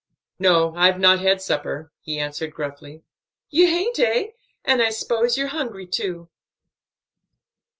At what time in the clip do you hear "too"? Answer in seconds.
5.85-6.27